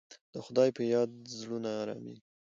[0.33, 2.23] د خدای په یاد زړونه ارامېږي.